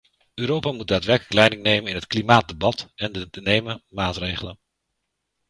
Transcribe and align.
Europa 0.33 0.71
moet 0.71 0.87
daadwerkelijk 0.87 1.33
leiding 1.33 1.61
nemen 1.63 1.89
in 1.89 1.95
het 1.95 2.07
klimaatdebat 2.07 2.87
en 2.95 3.11
de 3.11 3.29
te 3.29 3.41
nemen 3.41 3.83
maatregelen. 3.89 4.59